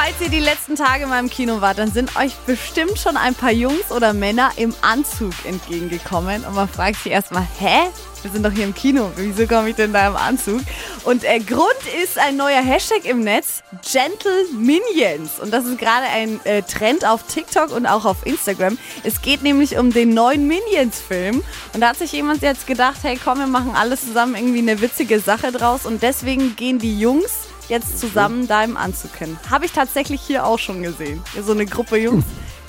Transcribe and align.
Falls 0.00 0.20
ihr 0.20 0.28
die 0.28 0.38
letzten 0.38 0.76
Tage 0.76 1.08
mal 1.08 1.18
im 1.18 1.28
Kino 1.28 1.60
wart, 1.60 1.78
dann 1.78 1.90
sind 1.90 2.14
euch 2.14 2.32
bestimmt 2.46 3.00
schon 3.00 3.16
ein 3.16 3.34
paar 3.34 3.50
Jungs 3.50 3.90
oder 3.90 4.12
Männer 4.12 4.52
im 4.54 4.72
Anzug 4.80 5.32
entgegengekommen. 5.44 6.44
Und 6.44 6.54
man 6.54 6.68
fragt 6.68 7.02
sich 7.02 7.10
erstmal, 7.10 7.44
hä? 7.58 7.88
Wir 8.22 8.30
sind 8.30 8.46
doch 8.46 8.52
hier 8.52 8.62
im 8.62 8.76
Kino. 8.76 9.10
Wieso 9.16 9.48
komme 9.48 9.70
ich 9.70 9.74
denn 9.74 9.92
da 9.92 10.06
im 10.06 10.14
Anzug? 10.14 10.60
Und 11.02 11.24
der 11.24 11.40
Grund 11.40 11.80
ist 12.00 12.16
ein 12.16 12.36
neuer 12.36 12.62
Hashtag 12.62 13.06
im 13.06 13.24
Netz, 13.24 13.64
Gentle 13.82 14.44
Minions. 14.56 15.40
Und 15.40 15.52
das 15.52 15.64
ist 15.64 15.78
gerade 15.78 16.06
ein 16.06 16.38
äh, 16.44 16.62
Trend 16.62 17.04
auf 17.04 17.24
TikTok 17.24 17.72
und 17.72 17.86
auch 17.86 18.04
auf 18.04 18.24
Instagram. 18.24 18.78
Es 19.02 19.20
geht 19.20 19.42
nämlich 19.42 19.78
um 19.78 19.92
den 19.92 20.14
neuen 20.14 20.46
Minions-Film. 20.46 21.42
Und 21.74 21.80
da 21.80 21.88
hat 21.88 21.98
sich 21.98 22.12
jemand 22.12 22.42
jetzt 22.42 22.68
gedacht, 22.68 22.98
hey 23.02 23.18
komm, 23.22 23.40
wir 23.40 23.48
machen 23.48 23.74
alles 23.74 24.02
zusammen 24.02 24.36
irgendwie 24.36 24.60
eine 24.60 24.80
witzige 24.80 25.18
Sache 25.18 25.50
draus. 25.50 25.86
Und 25.86 26.04
deswegen 26.04 26.54
gehen 26.54 26.78
die 26.78 27.00
Jungs 27.00 27.47
jetzt 27.68 27.98
zusammen 27.98 28.46
da 28.48 28.64
im 28.64 28.76
Anzug 28.76 29.14
hin. 29.16 29.36
Habe 29.50 29.66
ich 29.66 29.72
tatsächlich 29.72 30.20
hier 30.20 30.44
auch 30.46 30.58
schon 30.58 30.82
gesehen. 30.82 31.22
So 31.40 31.52
eine 31.52 31.66
Gruppe 31.66 31.96
Jungs, 31.98 32.24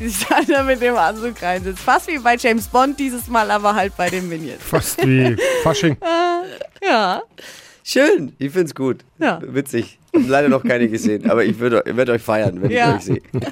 die 0.00 0.08
sich 0.08 0.26
da 0.48 0.62
mit 0.62 0.80
dem 0.80 0.96
Anzug 0.96 1.40
reinsitzen. 1.42 1.76
Fast 1.76 2.08
wie 2.08 2.18
bei 2.18 2.36
James 2.36 2.68
Bond 2.68 2.98
dieses 2.98 3.28
Mal, 3.28 3.50
aber 3.50 3.74
halt 3.74 3.96
bei 3.96 4.08
den 4.10 4.28
Minions. 4.28 4.62
Fast 4.62 5.04
wie 5.06 5.36
Fasching. 5.62 5.96
Ja. 6.82 7.22
Schön, 7.86 8.34
ich 8.38 8.52
find's 8.52 8.74
gut. 8.74 9.04
Ja. 9.18 9.40
Witzig. 9.42 9.98
Hab 10.14 10.22
leider 10.28 10.48
noch 10.48 10.62
keine 10.64 10.88
gesehen, 10.88 11.28
aber 11.28 11.44
ich 11.44 11.58
würde 11.58 11.82
werd 11.86 12.08
euch 12.08 12.22
feiern, 12.22 12.62
wenn 12.62 12.70
Ja. 12.70 12.90
ich 12.90 12.96
euch 12.96 13.02
sehe. 13.04 13.22